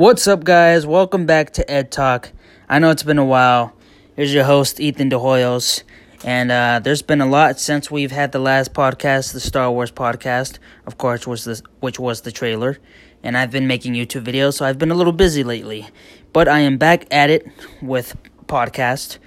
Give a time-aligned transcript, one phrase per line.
[0.00, 0.86] What's up, guys?
[0.86, 2.32] Welcome back to Ed Talk.
[2.70, 3.76] I know it's been a while.
[4.16, 5.82] Here's your host, Ethan DeHoyos.
[6.24, 9.92] And uh, there's been a lot since we've had the last podcast, the Star Wars
[9.92, 12.78] podcast, of course, was the, which was the trailer.
[13.22, 15.86] And I've been making YouTube videos, so I've been a little busy lately.
[16.32, 17.46] But I am back at it
[17.82, 19.18] with podcast.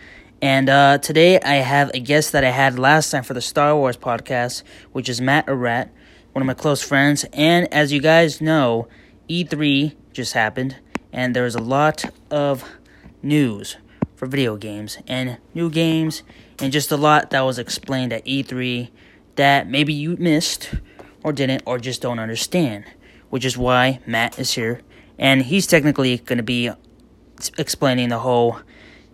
[0.42, 3.76] And uh, today I have a guest that I had last time for the Star
[3.76, 5.92] Wars podcast, which is Matt Arat,
[6.32, 7.28] one of my close friends.
[7.32, 8.88] And as you guys know,
[9.30, 10.77] E3 just happened,
[11.11, 12.63] and there was a lot of
[13.21, 13.77] news
[14.16, 16.23] for video games and new games,
[16.59, 18.90] and just a lot that was explained at E3
[19.35, 20.76] that maybe you missed
[21.23, 22.85] or didn't or just don't understand,
[23.30, 24.81] which is why Matt is here.
[25.18, 26.71] And he's technically going to be
[27.57, 28.59] explaining the whole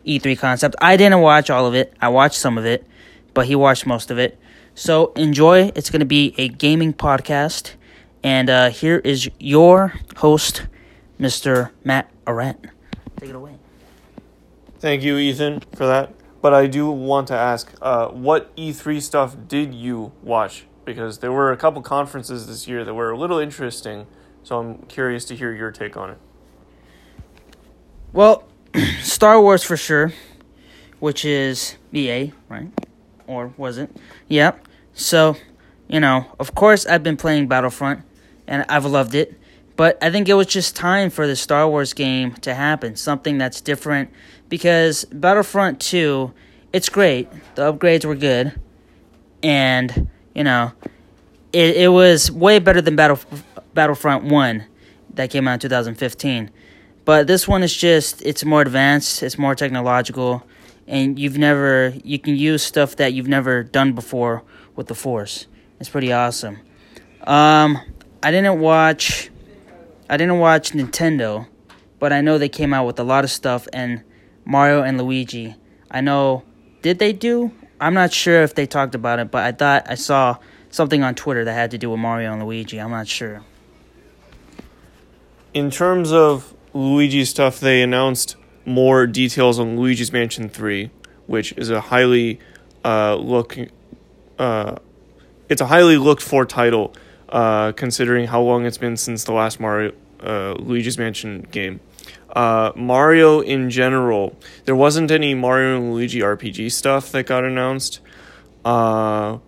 [0.05, 0.75] E3 concept.
[0.81, 2.85] I didn't watch all of it, I watched some of it,
[3.33, 4.39] but he watched most of it.
[4.75, 5.71] So enjoy.
[5.75, 7.73] It's going to be a gaming podcast.
[8.23, 10.67] And uh, here is your host,
[11.19, 11.71] Mr.
[11.83, 12.69] Matt Arat.
[13.17, 13.55] Take it away.
[14.79, 16.13] Thank you, Ethan, for that.
[16.41, 20.65] But I do want to ask, uh, what E3 stuff did you watch?
[20.85, 24.07] Because there were a couple conferences this year that were a little interesting,
[24.43, 26.17] so I'm curious to hear your take on it.
[28.13, 28.45] Well,
[29.01, 30.13] Star Wars for sure,
[30.99, 32.69] which is EA, right?
[33.27, 33.95] Or was it?
[34.29, 34.67] Yep.
[34.93, 35.35] So,
[35.87, 38.03] you know, of course, I've been playing Battlefront,
[38.47, 39.38] and I've loved it.
[39.79, 43.37] But I think it was just time for the Star Wars game to happen, something
[43.37, 44.09] that's different.
[44.49, 46.33] Because Battlefront 2,
[46.73, 47.29] it's great.
[47.55, 48.59] The upgrades were good.
[49.41, 50.73] And, you know,
[51.53, 53.21] it, it was way better than Battle,
[53.73, 54.65] Battlefront 1
[55.13, 56.51] that came out in 2015.
[57.05, 60.43] But this one is just, it's more advanced, it's more technological,
[60.87, 64.43] and you've never, you can use stuff that you've never done before
[64.75, 65.47] with the Force.
[65.79, 66.57] It's pretty awesome.
[67.23, 67.79] Um,
[68.21, 69.29] I didn't watch
[70.09, 71.47] I didn't watch Nintendo,
[71.99, 74.03] but I know they came out with a lot of stuff and
[74.43, 75.55] Mario and Luigi.
[75.91, 76.43] I know
[76.81, 77.51] did they do?
[77.79, 80.37] I'm not sure if they talked about it, but I thought I saw
[80.69, 82.79] something on Twitter that had to do with Mario and Luigi.
[82.79, 83.43] I'm not sure.
[85.53, 90.91] In terms of Luigi stuff, they announced more details on Luigi's Mansion 3,
[91.27, 92.39] which is a highly
[92.83, 93.57] uh, look
[94.39, 94.75] uh,
[95.49, 96.93] it's a highly looked for title
[97.29, 101.79] uh, considering how long it's been since the last Mario uh, Luigi's Mansion game.
[102.29, 104.35] Uh, Mario in general,
[104.65, 108.01] there wasn't any Mario and Luigi RPG stuff that got announced.
[108.63, 109.39] Uh,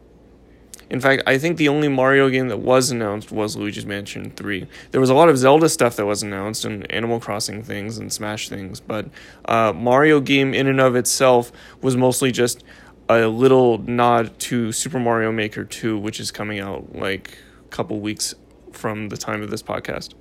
[0.89, 4.67] in fact, I think the only Mario game that was announced was Luigi's Mansion 3.
[4.91, 8.11] There was a lot of Zelda stuff that was announced and Animal Crossing things and
[8.11, 9.07] Smash things, but
[9.45, 12.63] uh, Mario game in and of itself was mostly just
[13.07, 17.37] a little nod to Super Mario Maker 2, which is coming out like
[17.71, 18.35] couple weeks
[18.71, 20.13] from the time of this podcast.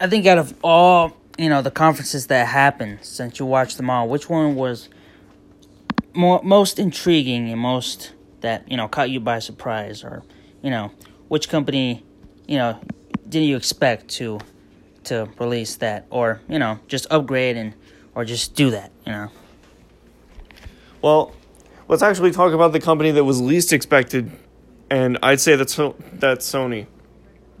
[0.00, 3.90] I think out of all you know the conferences that happened since you watched them
[3.90, 4.88] all, which one was
[6.14, 10.22] more most intriguing and most that you know caught you by surprise, or
[10.62, 10.90] you know
[11.28, 12.04] which company
[12.46, 12.80] you know
[13.28, 14.38] didn't you expect to
[15.04, 17.74] to release that, or you know just upgrade and
[18.14, 19.30] or just do that, you know.
[21.02, 21.34] Well,
[21.86, 24.32] let's actually talk about the company that was least expected
[24.90, 25.76] and I'd say that's
[26.12, 26.86] that's Sony.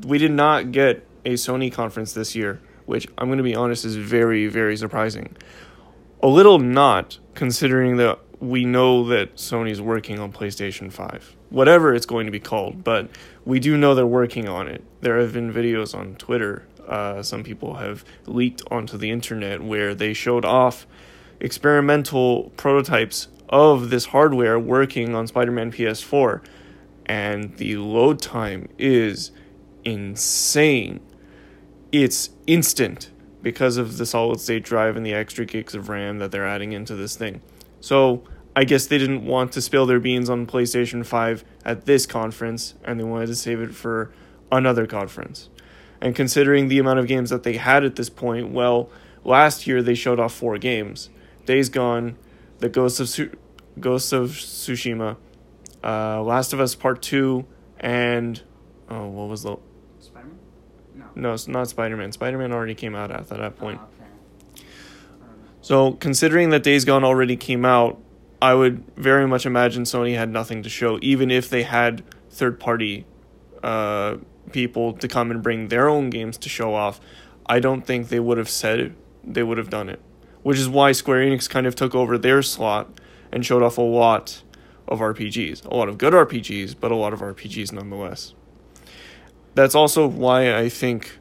[0.04, 3.84] We did not get a Sony conference this year, which I'm going to be honest
[3.84, 5.36] is very very surprising.
[6.22, 12.06] A little not considering that we know that Sony's working on PlayStation 5, whatever it's
[12.06, 13.08] going to be called, but
[13.44, 14.84] we do know they're working on it.
[15.00, 16.66] There have been videos on Twitter.
[16.86, 20.86] Uh, some people have leaked onto the internet where they showed off
[21.40, 26.42] experimental prototypes of this hardware working on Spider Man PS4
[27.06, 29.30] and the load time is
[29.84, 31.00] insane.
[31.92, 36.32] It's instant because of the solid state drive and the extra gigs of RAM that
[36.32, 37.40] they're adding into this thing.
[37.80, 38.24] So,
[38.56, 42.74] I guess they didn't want to spill their beans on PlayStation 5 at this conference
[42.82, 44.10] and they wanted to save it for
[44.50, 45.50] another conference.
[46.00, 48.88] And considering the amount of games that they had at this point, well,
[49.24, 51.10] last year they showed off four games
[51.44, 52.16] Days Gone,
[52.58, 53.36] The Ghost of, Su-
[53.78, 55.16] Ghost of Tsushima,
[55.86, 57.46] uh, Last of Us Part Two,
[57.78, 58.42] and
[58.90, 59.56] oh, what was the?
[60.00, 60.38] Spider Man.
[60.94, 61.04] No.
[61.14, 62.10] No, it's not Spider Man.
[62.12, 63.80] Spider Man already came out at that point.
[63.80, 63.86] Oh,
[64.54, 64.64] okay.
[65.60, 68.00] So considering that Days Gone already came out,
[68.42, 72.60] I would very much imagine Sony had nothing to show, even if they had third
[72.60, 73.06] party
[73.62, 74.16] uh,
[74.52, 77.00] people to come and bring their own games to show off.
[77.46, 78.94] I don't think they would have said
[79.24, 80.00] they would have done it,
[80.42, 83.00] which is why Square Enix kind of took over their slot
[83.32, 84.42] and showed off a lot
[84.88, 85.64] of RPGs.
[85.64, 88.34] A lot of good RPGs, but a lot of RPGs nonetheless.
[89.54, 91.18] That's also why I think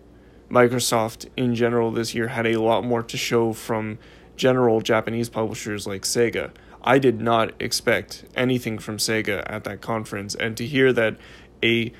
[0.49, 3.97] Microsoft in general this year had a lot more to show from
[4.35, 6.51] general Japanese publishers like Sega.
[6.83, 11.17] I did not expect anything from Sega at that conference, and to hear that
[11.63, 11.91] a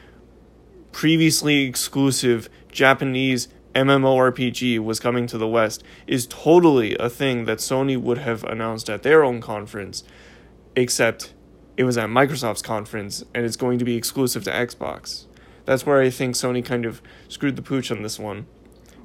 [0.92, 8.00] previously exclusive Japanese MMORPG was coming to the West is totally a thing that Sony
[8.00, 10.04] would have announced at their own conference,
[10.76, 11.34] except
[11.78, 15.26] it was at Microsoft's conference and it's going to be exclusive to Xbox.
[15.66, 18.46] That's where I think Sony kind of screwed the pooch on this one.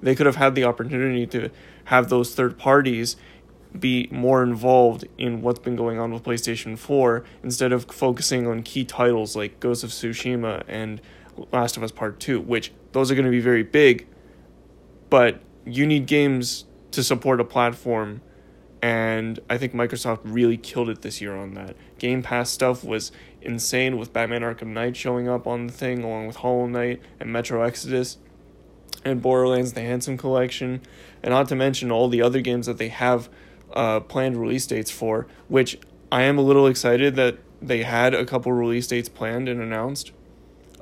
[0.02, 1.50] They could have had the opportunity to
[1.84, 3.16] have those third parties
[3.78, 8.62] be more involved in what's been going on with PlayStation 4 instead of focusing on
[8.62, 11.00] key titles like Ghost of Tsushima and
[11.52, 14.06] Last of Us Part 2, which those are going to be very big,
[15.08, 18.20] but you need games to support a platform
[18.82, 21.76] and I think Microsoft really killed it this year on that.
[21.98, 23.12] Game Pass stuff was
[23.42, 27.32] insane with Batman Arkham Knight showing up on the thing along with Hollow Knight and
[27.32, 28.18] Metro Exodus
[29.04, 30.80] and Borderlands the Handsome Collection,
[31.22, 33.28] and not to mention all the other games that they have
[33.72, 35.78] uh, planned release dates for, which
[36.10, 40.12] I am a little excited that they had a couple release dates planned and announced.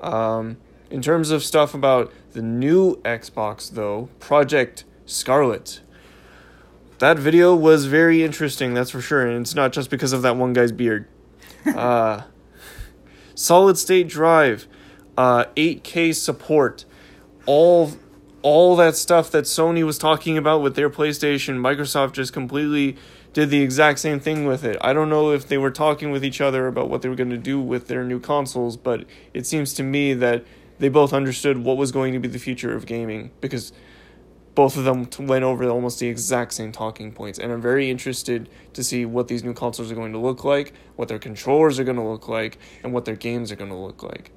[0.01, 0.57] Um,
[0.91, 5.81] in terms of stuff about the new Xbox, though, Project Scarlett.
[6.99, 10.37] That video was very interesting, that's for sure, and it's not just because of that
[10.37, 11.07] one guy's beard.
[11.67, 12.23] uh,
[13.35, 14.67] solid state drive,
[15.17, 16.85] uh, 8K support,
[17.47, 17.93] all
[18.41, 22.97] all that stuff that Sony was talking about with their PlayStation, Microsoft just completely
[23.33, 24.77] did the exact same thing with it.
[24.81, 27.31] I don't know if they were talking with each other about what they were going
[27.31, 29.05] to do with their new consoles, but
[29.35, 30.45] it seems to me that
[30.79, 33.73] they both understood what was going to be the future of gaming because
[34.59, 37.39] both of them went over almost the exact same talking points.
[37.39, 40.73] And I'm very interested to see what these new consoles are going to look like,
[40.97, 43.77] what their controllers are going to look like, and what their games are going to
[43.77, 44.33] look like.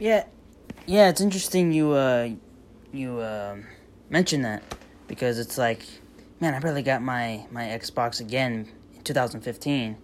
[0.00, 0.24] Yeah,
[0.86, 2.30] yeah, it's interesting you uh,
[2.90, 3.56] you uh,
[4.08, 4.62] mentioned that
[5.08, 5.84] because it's like,
[6.40, 9.94] man, I barely got my my Xbox again in 2015,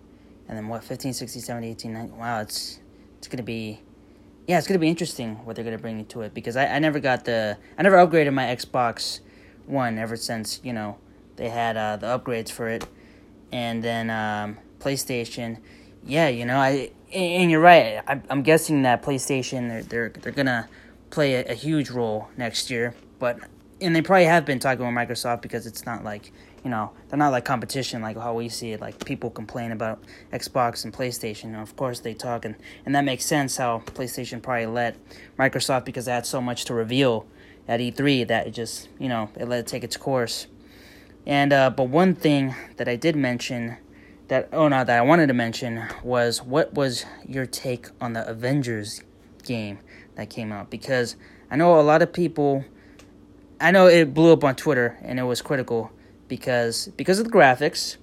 [0.49, 2.79] and then what 15, 16, 17, 18, 19, Wow, it's
[3.17, 3.81] it's gonna be
[4.49, 6.99] yeah, it's gonna be interesting what they're gonna bring to it because I, I never
[6.99, 9.21] got the I never upgraded my Xbox
[9.67, 10.97] One ever since you know
[11.37, 12.87] they had uh, the upgrades for it,
[13.53, 15.59] and then um, PlayStation.
[16.03, 18.03] Yeah, you know I and you're right.
[18.09, 20.67] I, I'm guessing that PlayStation they're they're, they're gonna
[21.11, 23.39] play a, a huge role next year, but
[23.83, 26.33] and they probably have been talking with Microsoft because it's not like
[26.69, 28.81] you know they're not like competition like how we see it.
[28.83, 30.03] Like people complain about
[30.35, 31.45] Xbox and PlayStation.
[31.45, 34.99] And of course they talk, and and that makes sense how PlayStation probably let
[35.39, 37.27] Microsoft because they had so much to reveal
[37.67, 40.47] at E3 that it just you know it let it take its course.
[41.25, 43.79] And uh, but one thing that I did mention
[44.27, 48.29] that oh no that I wanted to mention was what was your take on the
[48.29, 49.03] Avengers
[49.43, 49.79] game
[50.17, 51.17] that came out because
[51.51, 52.67] I know a lot of people
[53.59, 55.93] I know it blew up on Twitter and it was critical
[56.29, 57.97] because because of the graphics.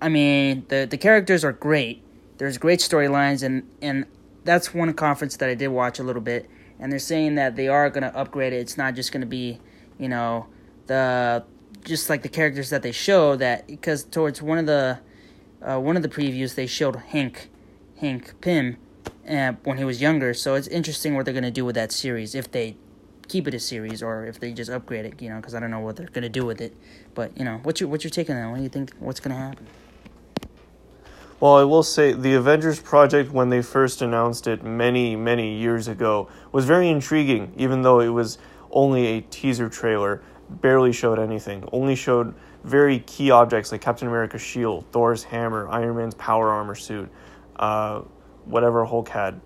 [0.00, 2.02] I mean, the the characters are great.
[2.38, 4.06] There's great storylines and and
[4.44, 7.68] that's one conference that I did watch a little bit and they're saying that they
[7.68, 8.56] are going to upgrade it.
[8.56, 9.58] It's not just going to be,
[9.98, 10.46] you know,
[10.86, 11.44] the
[11.84, 14.98] just like the characters that they show that because towards one of the
[15.62, 17.50] uh, one of the previews they showed Hank
[17.98, 18.76] Hank Pym
[19.28, 20.34] uh, when he was younger.
[20.34, 22.76] So it's interesting what they're gonna do with that series if they
[23.28, 25.22] keep it a series or if they just upgrade it.
[25.22, 26.74] You know, because I don't know what they're gonna do with it.
[27.14, 28.48] But you know, what's your what's your take on that?
[28.48, 28.92] What do you think?
[28.98, 29.66] What's gonna happen?
[31.40, 35.86] Well, I will say the Avengers project, when they first announced it many, many years
[35.86, 38.38] ago, was very intriguing, even though it was
[38.72, 40.20] only a teaser trailer,
[40.50, 45.96] barely showed anything, only showed very key objects like Captain America's shield, Thor's hammer, Iron
[45.96, 47.08] Man's power armor suit,
[47.56, 48.02] uh,
[48.44, 49.40] whatever Hulk had.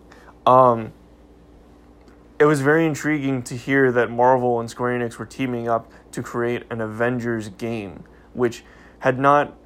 [0.46, 0.94] Um,
[2.42, 6.22] it was very intriguing to hear that Marvel and Square Enix were teaming up to
[6.22, 8.64] create an Avengers game, which
[8.98, 9.56] had not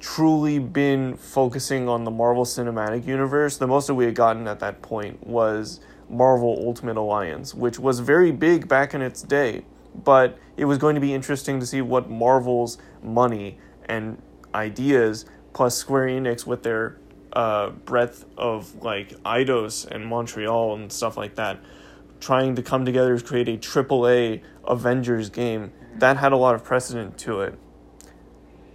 [0.00, 3.56] truly been focusing on the Marvel Cinematic Universe.
[3.56, 8.00] The most that we had gotten at that point was Marvel Ultimate Alliance, which was
[8.00, 9.64] very big back in its day
[10.04, 14.20] but it was going to be interesting to see what Marvel's money and
[14.54, 16.96] ideas plus Square Enix with their
[17.32, 21.58] uh, breadth of like Eidos and Montreal and stuff like that,
[22.20, 26.54] trying to come together to create a triple A Avengers game that had a lot
[26.54, 27.58] of precedent to it.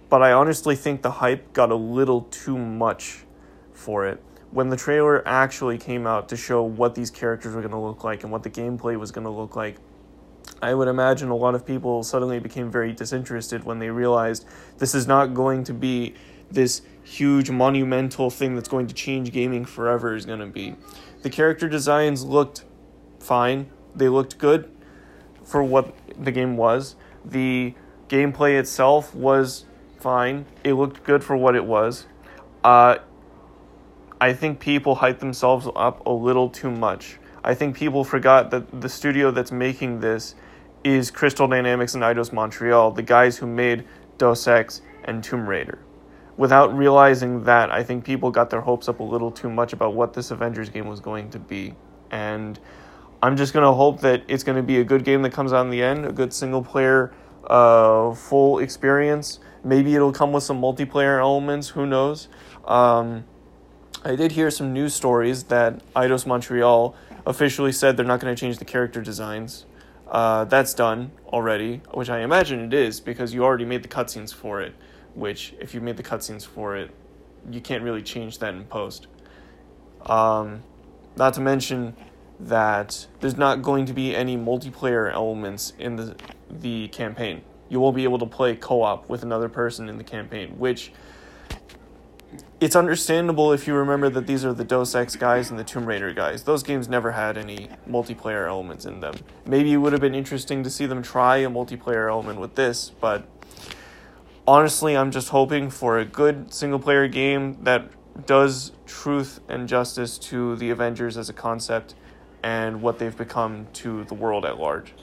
[0.08, 3.24] But I honestly think the hype got a little too much
[3.72, 4.22] for it.
[4.50, 8.04] When the trailer actually came out to show what these characters were going to look
[8.04, 9.76] like and what the gameplay was going to look like,
[10.62, 14.46] I would imagine a lot of people suddenly became very disinterested when they realized
[14.78, 16.14] this is not going to be
[16.50, 20.74] this huge monumental thing that's going to change gaming forever is going to be.
[21.22, 22.64] The character designs looked
[23.18, 24.70] fine, They looked good
[25.44, 26.94] for what the game was.
[27.24, 27.74] The
[28.08, 29.64] gameplay itself was
[29.98, 30.46] fine.
[30.62, 32.06] It looked good for what it was.
[32.62, 32.98] Uh,
[34.20, 37.18] I think people hyped themselves up a little too much.
[37.42, 40.34] I think people forgot that the studio that's making this
[40.84, 43.84] is Crystal Dynamics and Eidos Montreal, the guys who made
[44.18, 45.78] Deus Ex and Tomb Raider.
[46.38, 49.94] Without realizing that, I think people got their hopes up a little too much about
[49.94, 51.74] what this Avengers game was going to be.
[52.12, 52.58] And
[53.20, 55.52] I'm just going to hope that it's going to be a good game that comes
[55.52, 57.12] out in the end, a good single player,
[57.48, 59.40] uh, full experience.
[59.64, 62.28] Maybe it'll come with some multiplayer elements, who knows.
[62.64, 63.24] Um,
[64.04, 66.94] I did hear some news stories that Eidos Montreal
[67.26, 69.66] officially said they're not going to change the character designs.
[70.06, 74.32] Uh, that's done already, which I imagine it is because you already made the cutscenes
[74.32, 74.76] for it.
[75.14, 76.90] Which, if you made the cutscenes for it,
[77.50, 79.06] you can't really change that in post.
[80.06, 80.62] Um,
[81.16, 81.96] not to mention
[82.40, 86.16] that there's not going to be any multiplayer elements in the
[86.50, 87.42] the campaign.
[87.68, 90.92] You won't be able to play co-op with another person in the campaign, which
[92.60, 95.86] it's understandable if you remember that these are the Deus Ex guys and the Tomb
[95.86, 96.44] Raider guys.
[96.44, 99.14] Those games never had any multiplayer elements in them.
[99.46, 102.92] Maybe it would have been interesting to see them try a multiplayer element with this,
[103.00, 103.26] but
[104.48, 107.90] honestly, I'm just hoping for a good single player game that
[108.26, 111.94] does truth and justice to the Avengers as a concept
[112.42, 114.94] and what they've become to the world at large.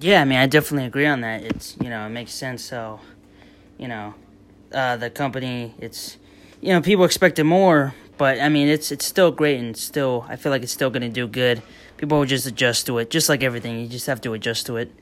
[0.00, 1.42] Yeah, I mean, I definitely agree on that.
[1.42, 2.62] It's, you know, it makes sense.
[2.62, 3.00] So,
[3.78, 4.14] you know,
[4.74, 5.74] uh, the company.
[5.78, 6.18] It's
[6.60, 10.36] you know people expected more, but I mean it's it's still great and still I
[10.36, 11.62] feel like it's still gonna do good.
[11.96, 13.78] People will just adjust to it, just like everything.
[13.78, 14.92] You just have to adjust to it.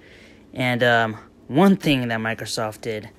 [0.52, 1.16] And um,
[1.48, 3.10] one thing that Microsoft did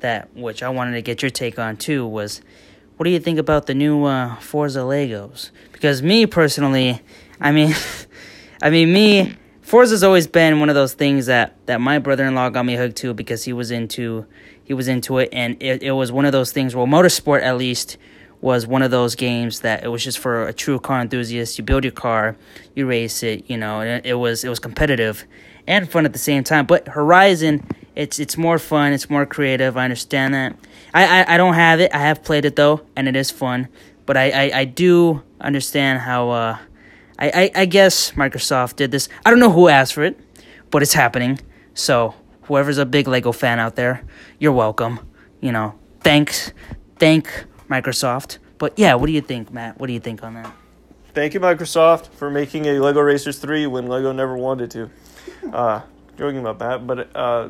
[0.00, 2.40] that which I wanted to get your take on too was
[2.96, 5.50] what do you think about the new uh, Forza Legos?
[5.72, 7.00] Because me personally,
[7.40, 7.74] I mean,
[8.62, 12.66] I mean me, Forza's always been one of those things that that my brother-in-law got
[12.66, 14.26] me hooked to because he was into
[14.64, 16.76] he was into it, and it, it was one of those things.
[16.76, 17.96] Well, Motorsport at least
[18.40, 21.58] was one of those games that it was just for a true car enthusiast.
[21.58, 22.36] You build your car,
[22.74, 25.24] you race it, you know, and it was it was competitive
[25.70, 26.66] and fun at the same time.
[26.66, 29.76] But Horizon, it's it's more fun, it's more creative.
[29.76, 30.56] I understand that.
[30.92, 31.94] I I, I don't have it.
[31.94, 33.68] I have played it though, and it is fun.
[34.04, 36.30] But I I, I do understand how.
[36.30, 36.58] Uh,
[37.18, 39.08] I, I I guess Microsoft did this.
[39.24, 40.18] I don't know who asked for it,
[40.70, 41.38] but it's happening.
[41.74, 44.02] So whoever's a big Lego fan out there,
[44.38, 44.98] you're welcome.
[45.40, 46.52] You know, thanks,
[46.98, 48.38] thank Microsoft.
[48.58, 49.78] But yeah, what do you think, Matt?
[49.78, 50.52] What do you think on that?
[51.14, 54.90] Thank you, Microsoft, for making a Lego Racers 3 when Lego never wanted to.
[55.52, 55.82] Uh,
[56.16, 57.48] joking about that, but uh,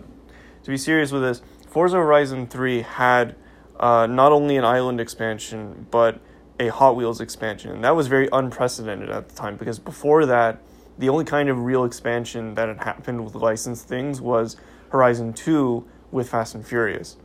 [0.63, 3.37] to be serious with this, Forza Horizon 3 had
[3.79, 6.21] uh, not only an island expansion, but
[6.59, 7.73] a Hot Wheels expansion.
[7.73, 10.61] And that was very unprecedented at the time because before that,
[10.99, 14.57] the only kind of real expansion that had happened with licensed things was
[14.91, 17.17] Horizon 2 with Fast and Furious.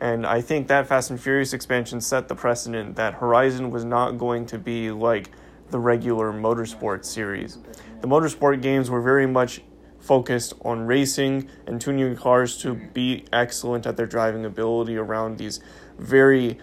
[0.00, 4.18] And I think that Fast and Furious expansion set the precedent that Horizon was not
[4.18, 5.30] going to be like
[5.70, 7.58] the regular motorsport series.
[8.02, 9.62] The motorsport games were very much
[10.02, 15.60] focused on racing and tuning cars to be excellent at their driving ability around these
[15.98, 16.58] very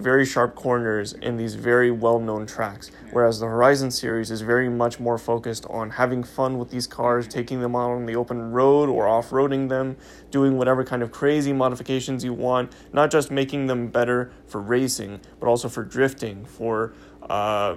[0.00, 2.90] very sharp corners in these very well known tracks.
[3.12, 7.28] Whereas the Horizon series is very much more focused on having fun with these cars,
[7.28, 9.96] taking them out on the open road or off roading them,
[10.30, 15.20] doing whatever kind of crazy modifications you want, not just making them better for racing,
[15.38, 16.94] but also for drifting, for
[17.28, 17.76] uh,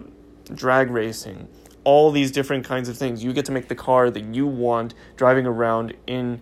[0.53, 1.47] drag racing.
[1.83, 3.23] All these different kinds of things.
[3.23, 6.41] You get to make the car that you want driving around in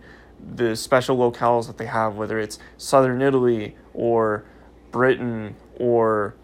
[0.54, 4.44] the special locales that they have, whether it's southern Italy or
[4.90, 6.34] Britain or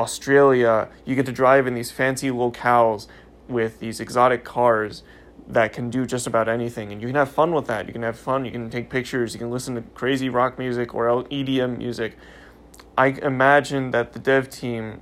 [0.00, 3.06] Australia, you get to drive in these fancy locales
[3.48, 5.02] with these exotic cars
[5.46, 6.92] that can do just about anything.
[6.92, 7.86] And you can have fun with that.
[7.86, 8.44] You can have fun.
[8.44, 9.32] You can take pictures.
[9.32, 12.16] You can listen to crazy rock music or edm music.
[12.96, 15.00] I imagine that the dev team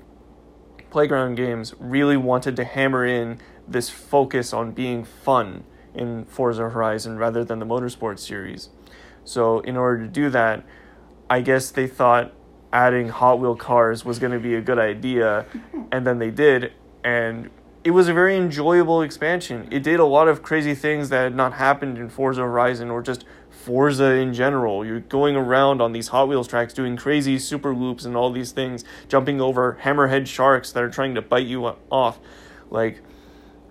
[0.96, 3.38] playground games really wanted to hammer in
[3.68, 5.62] this focus on being fun
[5.94, 8.70] in forza horizon rather than the motorsport series
[9.22, 10.64] so in order to do that
[11.28, 12.32] i guess they thought
[12.72, 15.46] adding Hot Wheel cars was going to be a good idea,
[15.92, 16.72] and then they did,
[17.02, 17.48] and
[17.84, 19.68] it was a very enjoyable expansion.
[19.70, 23.00] It did a lot of crazy things that had not happened in Forza Horizon or
[23.00, 23.24] just
[23.66, 24.86] Forza in general.
[24.86, 28.52] You're going around on these Hot Wheels tracks doing crazy super loops and all these
[28.52, 32.20] things, jumping over hammerhead sharks that are trying to bite you off.
[32.70, 33.02] Like,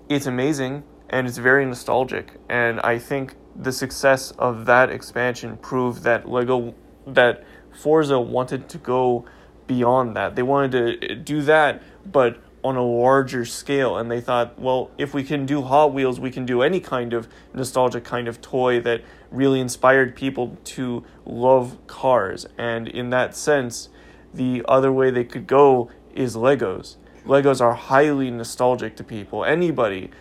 [0.10, 2.34] it's amazing and it's very nostalgic.
[2.50, 6.76] And I think the success of that expansion proved that Lego
[7.08, 9.24] that Forza wanted to go
[9.66, 10.36] beyond that.
[10.36, 14.90] They wanted to eh, do that, but on a larger scale and they thought well
[14.98, 18.42] if we can do hot wheels we can do any kind of nostalgic kind of
[18.42, 19.04] toy that
[19.36, 22.46] really inspired people to love cars.
[22.58, 23.90] And in that sense
[24.34, 26.98] the other way they could go is legos.
[27.26, 29.46] Legos are highly nostalgic to people.
[29.46, 30.12] Anybody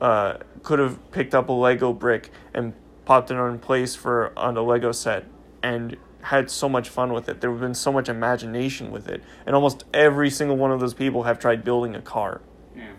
[0.00, 4.56] uh, could have picked up a lego brick and popped it on place for on
[4.56, 5.24] a lego set
[5.62, 7.40] and had so much fun with it.
[7.40, 10.92] There have been so much imagination with it, and almost every single one of those
[10.94, 12.40] people have tried building a car
[12.76, 12.90] Yeah.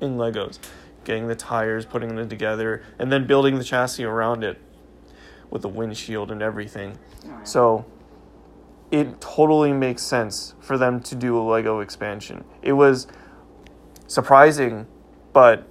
[0.00, 0.58] in Legos,
[1.04, 4.58] getting the tires, putting them together, and then building the chassis around it
[5.50, 6.98] with the windshield and everything.
[7.44, 7.84] So
[8.90, 12.44] it totally makes sense for them to do a Lego expansion.
[12.62, 13.06] It was
[14.06, 14.86] surprising,
[15.32, 15.66] but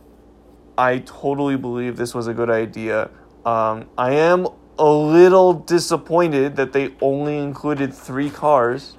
[0.78, 3.10] I totally believe this was a good idea.
[3.46, 4.48] Um, I am
[4.80, 8.98] a little disappointed that they only included three cars,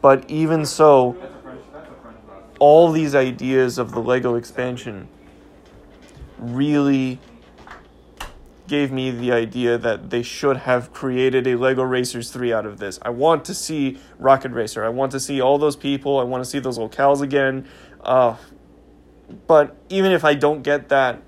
[0.00, 1.16] but even so,
[2.60, 5.08] all these ideas of the Lego expansion
[6.38, 7.18] really
[8.66, 12.78] gave me the idea that they should have created a Lego Racers 3 out of
[12.78, 12.98] this.
[13.02, 14.84] I want to see Rocket Racer.
[14.84, 16.18] I want to see all those people.
[16.18, 17.68] I want to see those locales again.
[18.00, 18.36] Uh,
[19.46, 21.22] but even if I don't get that,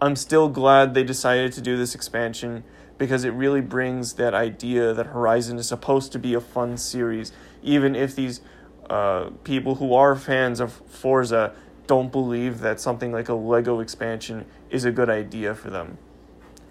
[0.00, 2.64] I'm still glad they decided to do this expansion
[2.98, 7.32] because it really brings that idea that Horizon is supposed to be a fun series,
[7.62, 8.40] even if these
[8.88, 11.54] uh, people who are fans of Forza
[11.86, 15.98] don't believe that something like a Lego expansion is a good idea for them.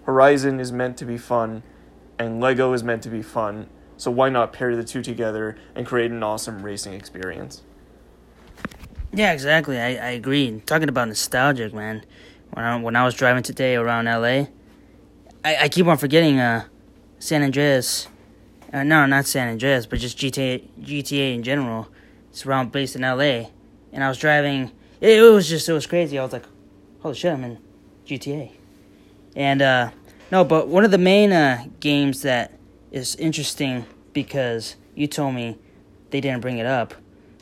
[0.04, 1.62] Horizon is meant to be fun,
[2.18, 5.86] and Lego is meant to be fun, so why not pair the two together and
[5.86, 7.62] create an awesome racing experience?
[9.14, 9.78] Yeah, exactly.
[9.78, 10.60] I, I agree.
[10.66, 12.04] Talking about nostalgic, man.
[12.50, 14.46] When I, when I was driving today around LA,
[15.44, 16.64] I, I keep on forgetting uh,
[17.18, 18.08] San Andreas.
[18.72, 21.88] Uh, no, not San Andreas, but just GTA GTA in general.
[22.30, 23.50] It's around based in LA,
[23.92, 24.72] and I was driving.
[25.00, 26.18] It, it was just it was crazy.
[26.18, 26.46] I was like,
[27.00, 27.58] holy shit, I'm in
[28.06, 28.52] GTA.
[29.34, 29.90] And uh,
[30.30, 32.58] no, but one of the main uh, games that
[32.90, 35.58] is interesting because you told me
[36.10, 36.94] they didn't bring it up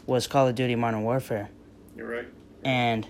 [0.06, 1.50] was Call of Duty Modern Warfare.
[1.96, 2.28] You're right.
[2.64, 3.06] And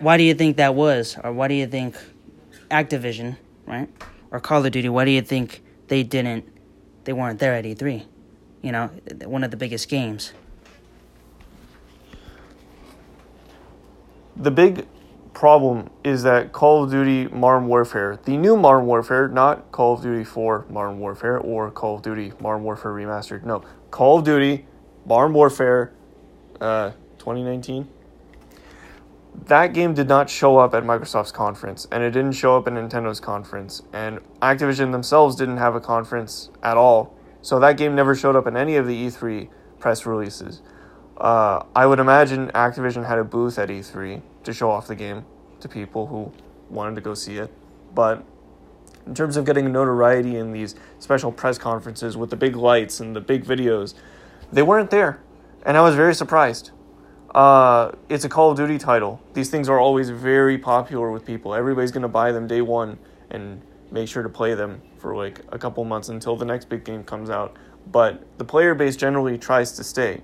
[0.00, 1.16] why do you think that was?
[1.22, 1.96] Or why do you think
[2.70, 3.36] Activision,
[3.66, 3.88] right?
[4.30, 6.46] Or Call of Duty, why do you think they didn't,
[7.04, 8.04] they weren't there at E3?
[8.62, 8.90] You know,
[9.24, 10.32] one of the biggest games.
[14.36, 14.86] The big
[15.42, 20.00] problem is that Call of Duty Modern Warfare, the new Modern Warfare, not Call of
[20.00, 24.66] Duty 4 Modern Warfare or Call of Duty Modern Warfare Remastered, no, Call of Duty
[25.04, 25.94] Modern Warfare
[26.60, 27.88] uh, 2019.
[29.46, 32.74] That game did not show up at Microsoft's conference, and it didn't show up at
[32.74, 37.18] Nintendo's conference, and Activision themselves didn't have a conference at all.
[37.40, 39.48] So that game never showed up in any of the E3
[39.80, 40.62] press releases.
[41.16, 45.24] Uh, I would imagine Activision had a booth at E3 to show off the game
[45.62, 46.32] to people who
[46.68, 47.52] wanted to go see it.
[47.94, 48.24] But
[49.06, 53.16] in terms of getting notoriety in these special press conferences with the big lights and
[53.16, 53.94] the big videos,
[54.52, 55.20] they weren't there.
[55.64, 56.70] And I was very surprised.
[57.34, 59.20] Uh, it's a Call of Duty title.
[59.32, 61.54] These things are always very popular with people.
[61.54, 62.98] Everybody's going to buy them day one
[63.30, 66.84] and make sure to play them for like a couple months until the next big
[66.84, 67.56] game comes out.
[67.90, 70.22] But the player base generally tries to stay.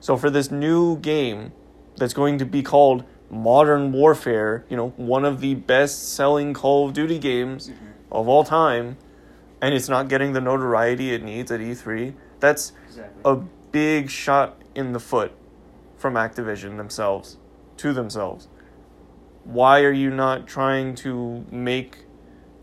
[0.00, 1.52] So for this new game
[1.96, 6.86] that's going to be called Modern Warfare, you know, one of the best selling Call
[6.88, 7.70] of Duty games
[8.12, 8.96] of all time,
[9.60, 13.22] and it's not getting the notoriety it needs at E3, that's Exactly.
[13.24, 13.36] a
[13.72, 15.32] big shot in the foot
[15.96, 17.38] from Activision themselves
[17.78, 18.48] to themselves.
[19.44, 21.98] Why are you not trying to make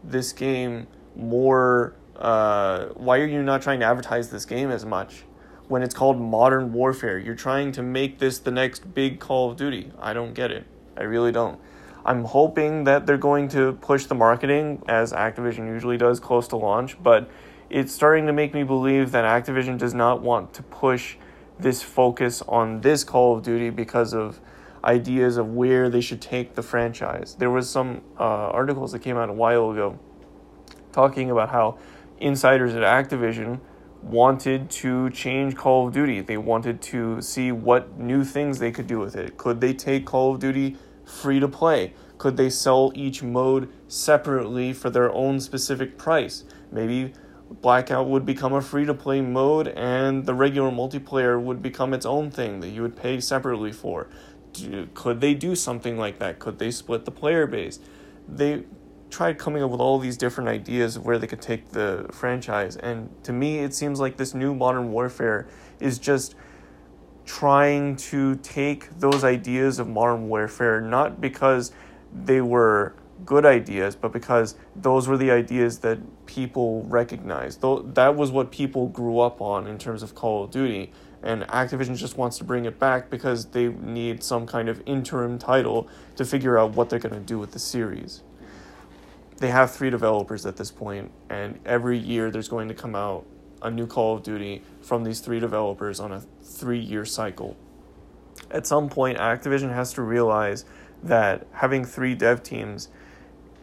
[0.04, 1.95] this game more?
[2.15, 5.24] Uh, why are you not trying to advertise this game as much
[5.71, 7.17] when it's called Modern Warfare?
[7.17, 9.93] You're trying to make this the next big Call of Duty.
[9.99, 10.65] I don't get it.
[10.97, 11.62] I really don't.
[12.03, 16.57] I'm hoping that they're going to push the marketing as Activision usually does close to
[16.57, 17.29] launch, but
[17.69, 21.15] it's starting to make me believe that Activision does not want to push
[21.57, 24.41] this focus on this Call of Duty because of
[24.84, 27.36] ideas of where they should take the franchise.
[27.36, 29.97] There was some uh, articles that came out a while ago
[30.91, 31.79] talking about how
[32.19, 33.62] insiders at Activision
[34.04, 36.22] wanted to change Call of Duty.
[36.22, 39.38] They wanted to see what new things they could do with it.
[39.38, 41.94] Could they take Call of Duty free to play?
[42.18, 46.44] Could they sell each mode separately for their own specific price?
[46.72, 47.14] Maybe
[47.50, 52.06] Blackout would become a free to play mode and the regular multiplayer would become its
[52.06, 54.08] own thing that you would pay separately for.
[54.54, 56.40] Do, could they do something like that?
[56.40, 57.80] Could they split the player base?
[58.28, 58.64] They
[59.12, 62.78] tried coming up with all these different ideas of where they could take the franchise,
[62.78, 65.47] and to me, it seems like this new Modern Warfare
[65.80, 66.36] is just
[67.26, 71.71] trying to take those ideas of modern warfare not because
[72.26, 72.93] they were
[73.26, 77.62] good ideas, but because those were the ideas that people recognized.
[77.62, 80.91] Though that was what people grew up on in terms of Call of Duty.
[81.24, 85.38] And Activision just wants to bring it back because they need some kind of interim
[85.38, 88.24] title to figure out what they're going to do with the series.
[89.41, 93.25] They have three developers at this point, and every year there's going to come out
[93.63, 97.58] a new Call of Duty from these three developers on a three year cycle.
[98.51, 100.63] At some point, Activision has to realize
[101.01, 102.89] that having three dev teams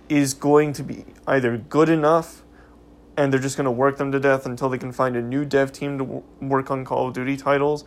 [0.09, 2.43] is going to be either good enough
[3.17, 5.45] and they're just going to work them to death until they can find a new
[5.45, 7.85] dev team to work on Call of Duty titles,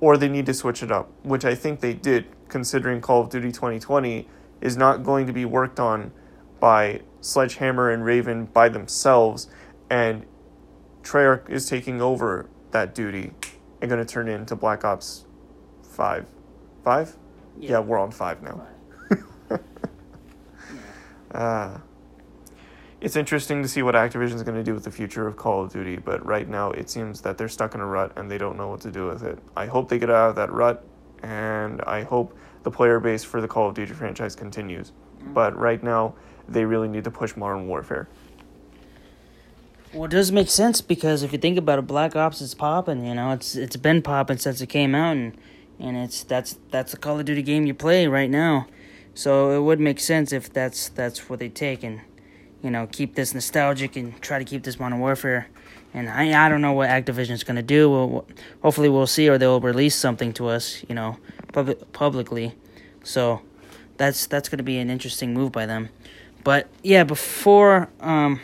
[0.00, 3.28] or they need to switch it up, which I think they did, considering Call of
[3.28, 4.26] Duty 2020
[4.62, 6.10] is not going to be worked on
[6.58, 9.48] by Sledgehammer and Raven by themselves,
[9.88, 10.26] and
[11.02, 13.32] Treyarch is taking over that duty
[13.80, 15.24] and going to turn it into Black Ops
[15.82, 16.26] 5.
[16.84, 17.16] 5?
[17.58, 18.66] Yeah, yeah we're on 5 now.
[21.30, 21.78] Uh,
[23.00, 25.64] it's interesting to see what Activision is going to do with the future of Call
[25.64, 28.38] of Duty, but right now it seems that they're stuck in a rut and they
[28.38, 29.38] don't know what to do with it.
[29.56, 30.86] I hope they get out of that rut,
[31.22, 34.92] and I hope the player base for the Call of Duty franchise continues.
[35.18, 35.32] Mm-hmm.
[35.32, 36.14] But right now,
[36.48, 38.08] they really need to push Modern Warfare.
[39.92, 43.06] Well, it does make sense because if you think about it, Black Ops is popping.
[43.06, 45.36] You know, it's it's been popping since it came out, and
[45.78, 48.66] and it's that's that's the Call of Duty game you play right now.
[49.14, 52.00] So it would make sense if that's that's what they take and
[52.60, 55.46] you know keep this nostalgic and try to keep this Modern Warfare.
[55.92, 57.88] And I I don't know what Activision is gonna do.
[57.88, 58.26] We'll,
[58.62, 61.18] hopefully we'll see or they'll release something to us, you know,
[61.52, 62.56] pub- publicly.
[63.04, 63.42] So
[63.96, 65.90] that's that's gonna be an interesting move by them.
[66.44, 68.40] But yeah, before um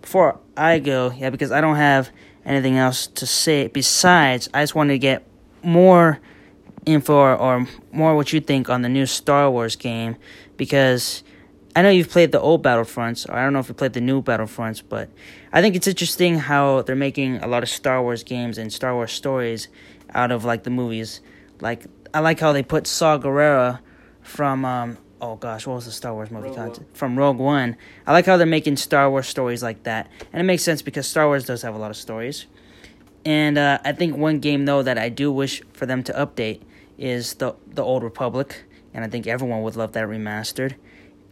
[0.00, 2.10] before I go, yeah, because I don't have
[2.44, 5.26] anything else to say besides I just wanted to get
[5.62, 6.20] more
[6.86, 10.16] info or, or more what you think on the new Star Wars game
[10.56, 11.22] because
[11.74, 14.00] I know you've played the old Battlefronts, or I don't know if you played the
[14.00, 15.08] new Battlefronts, but
[15.52, 18.94] I think it's interesting how they're making a lot of Star Wars games and Star
[18.94, 19.68] Wars stories
[20.12, 21.20] out of like the movies.
[21.60, 23.80] Like I like how they put Saw Gerrera
[24.20, 27.76] from um, oh gosh, what was the Star Wars movie content from Rogue One?
[28.06, 31.06] I like how they're making Star Wars stories like that, and it makes sense because
[31.06, 32.46] Star Wars does have a lot of stories.
[33.24, 36.62] And uh, I think one game though that I do wish for them to update
[36.98, 40.74] is the the Old Republic, and I think everyone would love that remastered.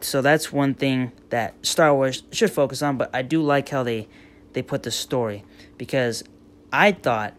[0.01, 2.99] So that's one thing that Star Wars should focus on.
[2.99, 4.09] But I do like how they
[4.53, 5.45] they put the story
[5.77, 6.25] because
[6.73, 7.35] I thought,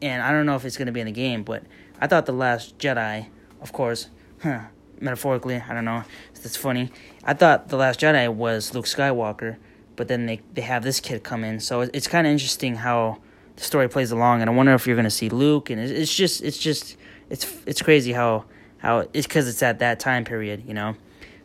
[0.00, 1.64] and I don't know if it's gonna be in the game, but
[2.00, 3.26] I thought the Last Jedi,
[3.60, 4.08] of course,
[4.42, 4.66] huh,
[5.00, 6.90] metaphorically, I don't know, it's funny.
[7.24, 9.56] I thought the Last Jedi was Luke Skywalker,
[9.96, 13.18] but then they they have this kid come in, so it's kind of interesting how
[13.56, 16.42] the story plays along, and I wonder if you're gonna see Luke, and it's just
[16.42, 16.96] it's just
[17.28, 18.44] it's it's crazy how
[18.78, 20.96] how it's because it's at that time period, you know.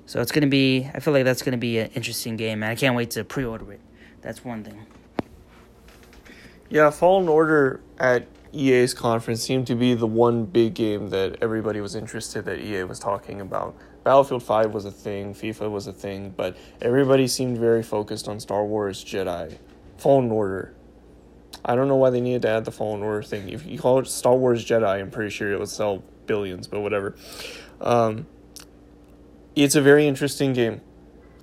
[0.06, 0.90] So it's gonna be.
[0.94, 3.72] I feel like that's gonna be an interesting game, and I can't wait to pre-order
[3.74, 3.82] it.
[4.22, 4.86] That's one thing.
[6.70, 11.82] Yeah, Fallen Order at EA's conference seemed to be the one big game that everybody
[11.82, 13.76] was interested that EA was talking about.
[14.04, 18.40] Battlefield 5 was a thing, FIFA was a thing, but everybody seemed very focused on
[18.40, 19.58] Star Wars Jedi.
[19.98, 20.74] Fallen Order.
[21.64, 23.50] I don't know why they needed to add the Fallen Order thing.
[23.50, 26.82] If you call it Star Wars Jedi, I'm pretty sure it would sell billions, but
[26.82, 27.16] whatever.
[27.82, 28.28] Um,
[29.56, 30.82] it's a very interesting game.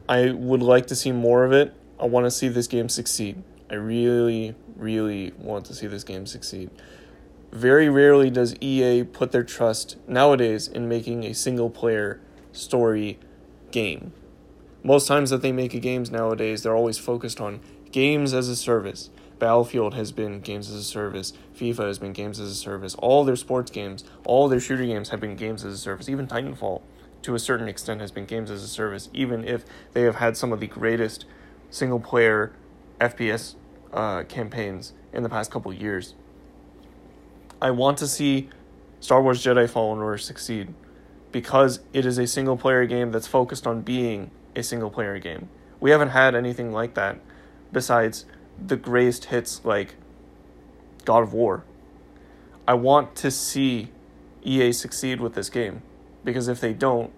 [0.08, 1.74] I would like to see more of it.
[1.98, 3.42] I want to see this game succeed.
[3.70, 6.70] I really, really want to see this game succeed.
[7.52, 12.18] Very rarely does EA put their trust nowadays in making a single player
[12.50, 13.18] story
[13.70, 14.14] game.
[14.82, 17.60] Most times that they make games nowadays, they're always focused on
[17.90, 19.10] games as a service.
[19.38, 21.34] Battlefield has been games as a service.
[21.54, 22.94] FIFA has been games as a service.
[22.94, 26.08] All their sports games, all their shooter games have been games as a service.
[26.08, 26.80] Even Titanfall,
[27.20, 30.38] to a certain extent, has been games as a service, even if they have had
[30.38, 31.26] some of the greatest
[31.68, 32.54] single player
[32.98, 33.56] FPS
[33.92, 36.14] uh, campaigns in the past couple years.
[37.62, 38.48] I want to see
[38.98, 40.74] Star Wars Jedi Fallen Order succeed
[41.30, 45.48] because it is a single player game that's focused on being a single player game.
[45.78, 47.20] We haven't had anything like that
[47.72, 48.24] besides
[48.58, 49.94] the greatest hits like
[51.04, 51.62] God of War.
[52.66, 53.90] I want to see
[54.42, 55.82] EA succeed with this game
[56.24, 57.12] because if they don't,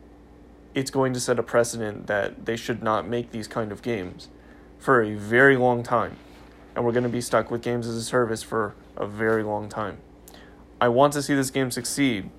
[0.74, 4.28] it's going to set a precedent that they should not make these kind of games
[4.78, 6.18] for a very long time.
[6.76, 9.70] And we're going to be stuck with games as a service for a very long
[9.70, 9.96] time.
[10.80, 12.30] I want to see this game succeed.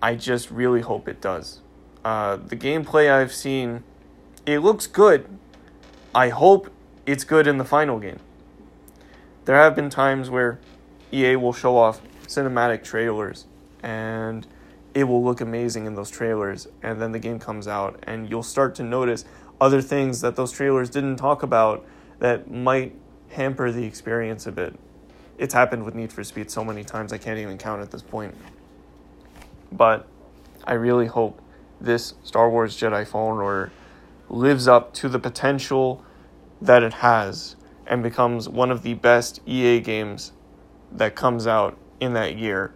[0.00, 1.60] I just really hope it does.
[2.04, 3.84] Uh, the gameplay I've seen,
[4.44, 5.26] it looks good.
[6.14, 6.70] I hope
[7.06, 8.18] it's good in the final game.
[9.44, 10.58] There have been times where
[11.12, 13.46] EA will show off cinematic trailers
[13.82, 14.46] and
[14.94, 18.42] it will look amazing in those trailers and then the game comes out and you'll
[18.42, 19.24] start to notice
[19.60, 21.84] other things that those trailers didn't talk about
[22.18, 22.94] that might
[23.30, 24.78] hamper the experience a bit.
[25.42, 28.00] It's happened with Need for Speed so many times I can't even count at this
[28.00, 28.32] point.
[29.72, 30.06] But
[30.62, 31.42] I really hope
[31.80, 33.72] this Star Wars Jedi Fallen Order
[34.28, 36.04] lives up to the potential
[36.60, 37.56] that it has
[37.88, 40.30] and becomes one of the best EA games
[40.92, 42.72] that comes out in that year.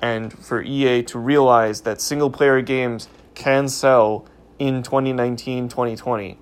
[0.00, 4.24] And for EA to realize that single player games can sell
[4.60, 6.38] in 2019 2020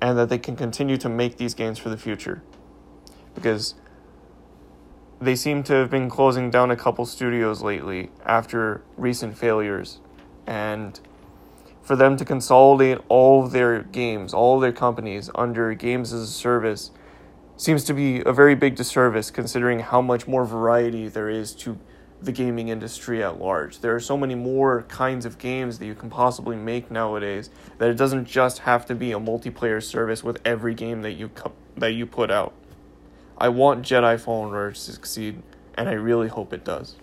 [0.00, 2.42] and that they can continue to make these games for the future.
[3.36, 3.76] Because
[5.20, 10.00] they seem to have been closing down a couple studios lately after recent failures.
[10.46, 10.98] And
[11.82, 16.22] for them to consolidate all of their games, all of their companies under games as
[16.22, 16.90] a service
[17.56, 21.78] seems to be a very big disservice considering how much more variety there is to
[22.20, 23.80] the gaming industry at large.
[23.80, 27.88] There are so many more kinds of games that you can possibly make nowadays that
[27.88, 31.52] it doesn't just have to be a multiplayer service with every game that you co-
[31.76, 32.54] that you put out.
[33.38, 35.42] I want Jedi Fallen Order to succeed,
[35.76, 36.96] and I really hope it does.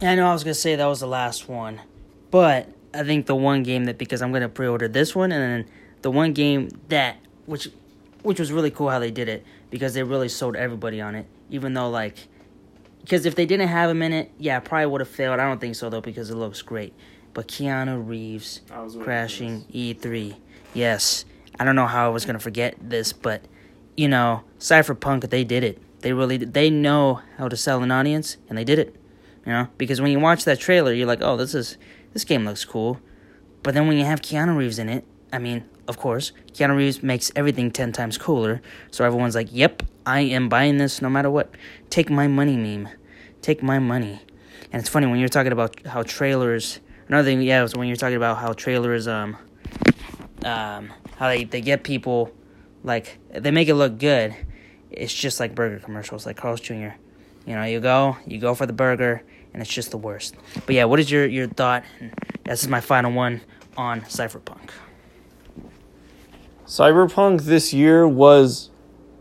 [0.00, 1.80] Yeah, I know I was gonna say that was the last one,
[2.30, 5.72] but I think the one game that because I'm gonna pre-order this one and then
[6.00, 7.68] the one game that which
[8.22, 11.26] which was really cool how they did it because they really sold everybody on it,
[11.50, 12.26] even though like
[13.02, 15.38] because if they didn't have him in it, yeah, probably would have failed.
[15.38, 16.94] I don't think so though because it looks great.
[17.34, 18.60] But Keanu Reeves
[19.00, 20.36] crashing E3,
[20.74, 21.24] yes.
[21.58, 23.42] I don't know how I was gonna forget this, but
[23.96, 25.80] you know, Cyberpunk they did it.
[26.00, 28.96] They really they know how to sell an audience, and they did it.
[29.46, 31.76] You know, because when you watch that trailer, you're like, oh, this is
[32.12, 33.00] this game looks cool.
[33.62, 37.02] But then when you have Keanu Reeves in it, I mean, of course, Keanu Reeves
[37.02, 38.60] makes everything 10 times cooler.
[38.90, 41.54] So everyone's like, yep, I am buying this no matter what.
[41.90, 42.88] Take my money, meme.
[43.40, 44.20] Take my money.
[44.72, 46.80] And it's funny when you're talking about how trailers.
[47.08, 49.36] Another thing, yeah, was when you're talking about how trailers, um,
[50.44, 52.32] um, how they, they get people,
[52.82, 54.34] like, they make it look good.
[54.90, 56.90] It's just like burger commercials, like Carl's Jr.
[57.46, 60.36] You know, you go, you go for the burger, and it's just the worst.
[60.66, 61.84] But yeah, what is your, your thought?
[62.44, 63.40] This is my final one
[63.76, 64.70] on Cyberpunk.
[66.66, 68.70] Cyberpunk this year was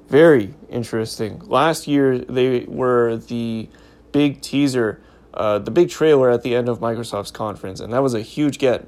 [0.08, 1.40] very interesting.
[1.40, 3.70] Last year, they were the
[4.12, 5.02] big teaser,
[5.34, 8.58] uh, the big trailer at the end of Microsoft's conference, and that was a huge
[8.58, 8.88] get.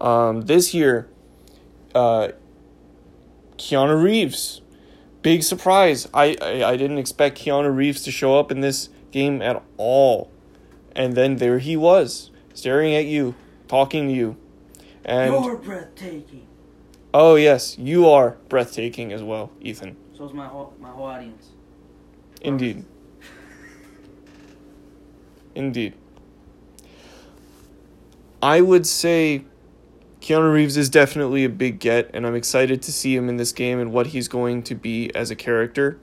[0.00, 1.08] Um, this year,
[1.94, 2.28] uh,
[3.58, 4.60] Keanu Reeves,
[5.22, 6.08] big surprise.
[6.14, 10.30] I, I I didn't expect Keanu Reeves to show up in this game at all,
[10.94, 13.34] and then there he was, staring at you,
[13.68, 14.36] talking to you,
[15.04, 16.46] and You're breathtaking.
[17.14, 19.96] oh yes, you are breathtaking as well, Ethan.
[20.16, 21.48] So is my whole, my whole audience.
[22.42, 22.84] Indeed.
[25.54, 25.94] Indeed.
[28.42, 29.44] I would say
[30.26, 33.52] Keanu Reeves is definitely a big get, and I'm excited to see him in this
[33.52, 36.00] game and what he's going to be as a character.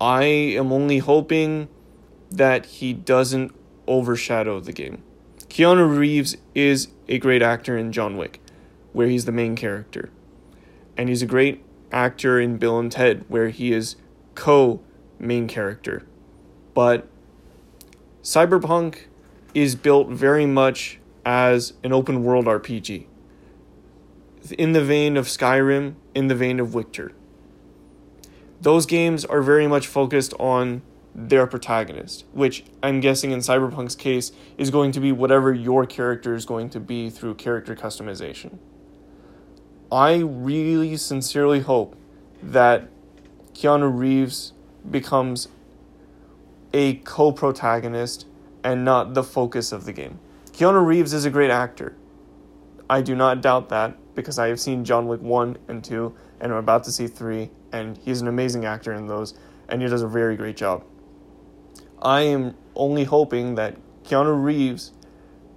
[0.00, 1.68] I am only hoping
[2.30, 3.54] that he doesn't
[3.86, 5.02] overshadow the game.
[5.50, 8.40] Keanu Reeves is a great actor in John Wick,
[8.94, 10.08] where he's the main character.
[10.96, 13.96] And he's a great actor in Bill and Ted, where he is
[14.34, 14.80] co
[15.18, 16.06] main character.
[16.72, 17.06] But
[18.22, 19.00] Cyberpunk
[19.52, 23.08] is built very much as an open world RPG.
[24.50, 27.12] In the vein of Skyrim, in the vein of Witcher.
[28.60, 30.82] Those games are very much focused on
[31.14, 36.34] their protagonist, which I'm guessing in Cyberpunk's case is going to be whatever your character
[36.34, 38.58] is going to be through character customization.
[39.92, 41.96] I really sincerely hope
[42.42, 42.88] that
[43.54, 44.52] Keanu Reeves
[44.90, 45.48] becomes
[46.72, 48.26] a co protagonist
[48.64, 50.18] and not the focus of the game.
[50.52, 51.94] Keanu Reeves is a great actor.
[52.90, 56.52] I do not doubt that because I have seen John Wick 1 and 2, and
[56.52, 59.34] I'm about to see 3, and he's an amazing actor in those,
[59.68, 60.84] and he does a very great job.
[62.00, 64.92] I am only hoping that Keanu Reeves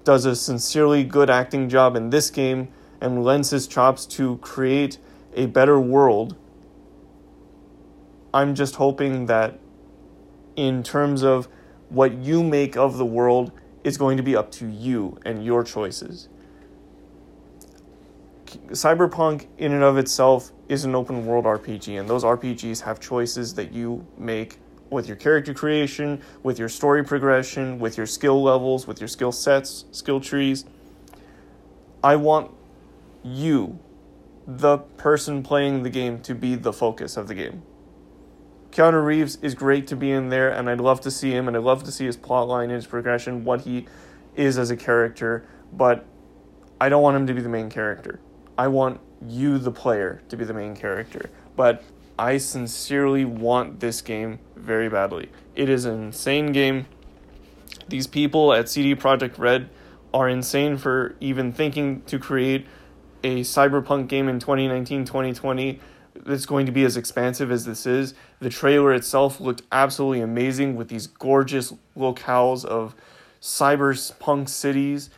[0.03, 2.69] does a sincerely good acting job in this game
[3.01, 4.97] and lends his chops to create
[5.33, 6.35] a better world.
[8.33, 9.59] I'm just hoping that
[10.55, 11.47] in terms of
[11.89, 13.51] what you make of the world
[13.83, 16.29] is going to be up to you and your choices.
[18.47, 23.53] Cyberpunk, in and of itself, is an open world RPG, and those RPGs have choices
[23.55, 28.87] that you make with your character creation, with your story progression, with your skill levels,
[28.87, 30.65] with your skill sets, skill trees.
[32.03, 32.51] I want
[33.23, 33.79] you,
[34.45, 37.63] the person playing the game, to be the focus of the game.
[38.71, 41.57] Keanu Reeves is great to be in there, and I'd love to see him, and
[41.57, 43.87] I'd love to see his plot line, his progression, what he
[44.35, 46.05] is as a character, but
[46.79, 48.19] I don't want him to be the main character.
[48.57, 51.29] I want you, the player, to be the main character.
[51.55, 51.83] But
[52.19, 55.29] I sincerely want this game very badly.
[55.55, 56.87] It is an insane game.
[57.87, 59.69] These people at CD Projekt Red
[60.13, 62.65] are insane for even thinking to create
[63.23, 65.79] a cyberpunk game in 2019 2020
[66.25, 68.13] that's going to be as expansive as this is.
[68.39, 72.95] The trailer itself looked absolutely amazing with these gorgeous locales of
[73.41, 75.09] cyberpunk cities.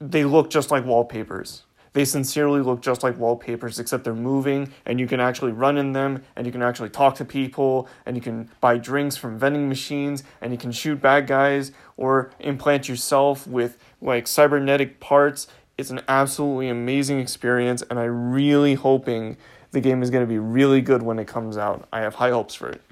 [0.00, 1.64] They look just like wallpapers.
[1.92, 5.92] They sincerely look just like wallpapers, except they're moving and you can actually run in
[5.92, 9.68] them and you can actually talk to people and you can buy drinks from vending
[9.68, 15.48] machines and you can shoot bad guys or implant yourself with like cybernetic parts.
[15.76, 19.36] It's an absolutely amazing experience and I'm really hoping
[19.72, 21.88] the game is going to be really good when it comes out.
[21.92, 22.82] I have high hopes for it.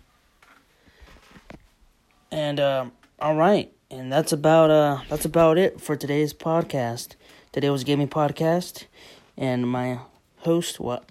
[2.31, 7.15] And um, all right, and that's about uh that's about it for today's podcast.
[7.59, 8.85] Today was gaming podcast,
[9.37, 9.99] and my
[10.42, 11.11] host what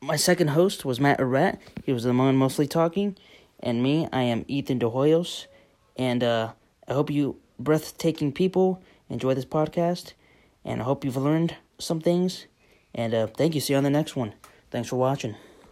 [0.00, 1.58] my second host was Matt Arat.
[1.84, 3.18] He was the one mostly talking,
[3.60, 5.44] and me, I am Ethan De Hoyos,
[5.94, 6.52] and uh,
[6.88, 10.14] I hope you breathtaking people enjoy this podcast,
[10.64, 12.46] and I hope you've learned some things.
[12.94, 13.60] And uh, thank you.
[13.60, 14.32] See you on the next one.
[14.70, 15.36] Thanks for watching.